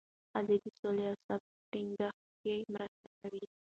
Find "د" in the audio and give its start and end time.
0.63-0.65